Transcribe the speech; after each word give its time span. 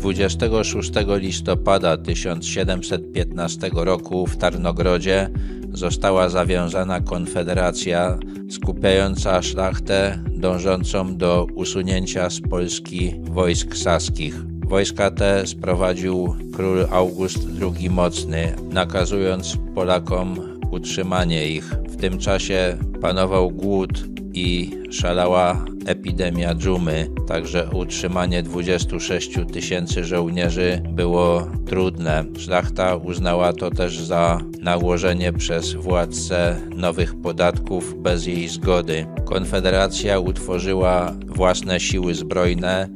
26 0.00 0.92
listopada 1.08 1.96
1715 1.96 3.70
roku 3.72 4.26
w 4.26 4.36
Tarnogrodzie 4.36 5.30
została 5.72 6.28
zawiązana 6.28 7.00
konfederacja 7.00 8.18
skupiająca 8.50 9.42
szlachtę 9.42 10.18
dążącą 10.34 11.16
do 11.16 11.46
usunięcia 11.54 12.30
z 12.30 12.40
Polski 12.40 13.14
wojsk 13.20 13.76
saskich. 13.76 14.34
Wojska 14.66 15.10
te 15.10 15.46
sprowadził 15.46 16.34
król 16.54 16.86
August 16.90 17.38
II 17.62 17.90
Mocny, 17.90 18.56
nakazując 18.70 19.56
Polakom 19.74 20.36
utrzymanie 20.70 21.48
ich. 21.48 21.64
W 21.64 21.96
tym 21.96 22.18
czasie 22.18 22.76
panował 23.00 23.50
głód 23.50 24.19
i 24.34 24.70
szalała 24.90 25.64
epidemia 25.86 26.54
dżumy, 26.54 27.08
także 27.26 27.68
utrzymanie 27.74 28.42
26 28.42 29.30
tysięcy 29.52 30.04
żołnierzy 30.04 30.82
było 30.88 31.48
trudne. 31.66 32.24
Szlachta 32.38 32.96
uznała 32.96 33.52
to 33.52 33.70
też 33.70 33.98
za 33.98 34.40
nałożenie 34.60 35.32
przez 35.32 35.72
władcę 35.72 36.60
nowych 36.76 37.14
podatków 37.14 38.02
bez 38.02 38.26
jej 38.26 38.48
zgody. 38.48 39.06
Konfederacja 39.24 40.18
utworzyła 40.18 41.12
własne 41.26 41.80
siły 41.80 42.14
zbrojne, 42.14 42.88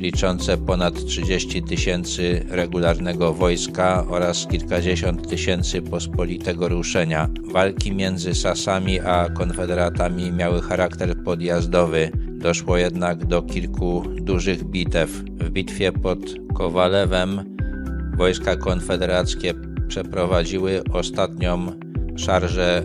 liczące 0.00 0.56
ponad 0.56 1.04
30 1.04 1.62
tysięcy 1.62 2.46
regularnego 2.48 3.34
wojska 3.34 4.06
oraz 4.08 4.46
kilkadziesiąt 4.46 5.28
tysięcy 5.28 5.82
pospolitego 5.82 6.68
ruszenia. 6.68 7.28
Walki 7.52 7.92
między 7.92 8.34
Sasami 8.34 9.00
a 9.00 9.28
konfederatami 9.28 10.32
miały 10.32 10.62
charakter 10.62 11.24
podjazdowy. 11.24 12.10
Doszło 12.28 12.76
jednak 12.76 13.24
do 13.24 13.42
kilku 13.42 14.02
dużych 14.20 14.64
bitew. 14.64 15.10
W 15.10 15.50
bitwie 15.50 15.92
pod 15.92 16.18
Kowalewem 16.54 17.56
wojska 18.16 18.56
konfederackie 18.56 19.54
przeprowadziły 19.88 20.82
ostatnią 20.92 21.72
szarżę 22.16 22.82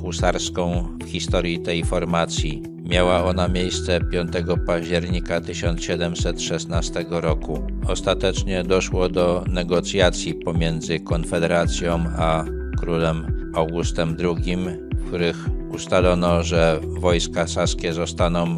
husarską 0.00 0.88
w 1.04 1.08
historii 1.08 1.60
tej 1.60 1.84
formacji. 1.84 2.62
Miała 2.90 3.24
ona 3.24 3.48
miejsce 3.48 4.00
5 4.00 4.32
października 4.66 5.40
1716 5.40 7.04
roku. 7.10 7.62
Ostatecznie 7.88 8.64
doszło 8.64 9.08
do 9.08 9.44
negocjacji 9.48 10.34
pomiędzy 10.34 11.00
Konfederacją 11.00 12.04
a 12.18 12.44
królem 12.80 13.50
Augustem 13.54 14.16
II, 14.20 14.56
w 14.92 15.08
których 15.08 15.48
ustalono, 15.74 16.42
że 16.42 16.80
wojska 16.82 17.46
saskie 17.46 17.92
zostaną 17.92 18.56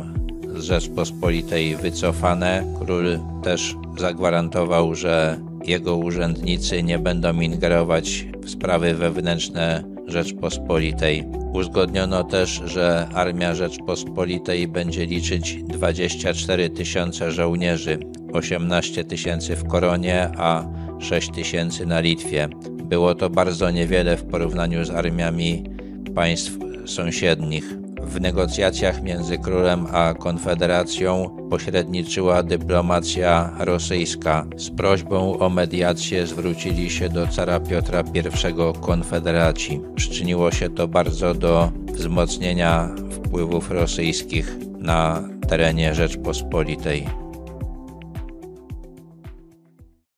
z 0.56 0.64
Rzeczpospolitej 0.64 1.76
wycofane. 1.76 2.64
Król 2.84 3.18
też 3.42 3.76
zagwarantował, 3.98 4.94
że 4.94 5.40
jego 5.64 5.96
urzędnicy 5.96 6.82
nie 6.82 6.98
będą 6.98 7.40
ingerować 7.40 8.26
w 8.42 8.50
sprawy 8.50 8.94
wewnętrzne 8.94 9.84
Rzeczpospolitej. 10.06 11.41
Uzgodniono 11.52 12.24
też, 12.24 12.62
że 12.64 13.08
Armia 13.14 13.54
Rzeczpospolitej 13.54 14.68
będzie 14.68 15.06
liczyć 15.06 15.62
24 15.62 16.70
tysiące 16.70 17.32
żołnierzy, 17.32 17.98
18 18.32 19.04
tysięcy 19.04 19.56
w 19.56 19.68
Koronie, 19.68 20.30
a 20.36 20.64
6 20.98 21.30
tysięcy 21.30 21.86
na 21.86 22.00
Litwie. 22.00 22.48
Było 22.84 23.14
to 23.14 23.30
bardzo 23.30 23.70
niewiele 23.70 24.16
w 24.16 24.24
porównaniu 24.24 24.84
z 24.84 24.90
armiami 24.90 25.64
państw 26.14 26.58
sąsiednich. 26.86 27.74
W 28.02 28.20
negocjacjach 28.20 29.02
między 29.02 29.38
królem 29.38 29.86
a 29.92 30.14
konfederacją 30.14 31.36
pośredniczyła 31.50 32.42
dyplomacja 32.42 33.52
rosyjska. 33.58 34.46
Z 34.56 34.70
prośbą 34.70 35.38
o 35.38 35.48
mediację 35.48 36.26
zwrócili 36.26 36.90
się 36.90 37.08
do 37.08 37.26
cara 37.26 37.60
Piotra 37.60 38.04
I 38.14 38.80
konfederaci. 38.80 39.80
Przyczyniło 39.94 40.50
się 40.50 40.70
to 40.70 40.88
bardzo 40.88 41.34
do 41.34 41.72
wzmocnienia 41.92 42.88
wpływów 43.10 43.70
rosyjskich 43.70 44.56
na 44.78 45.28
terenie 45.48 45.94
Rzeczpospolitej. 45.94 47.21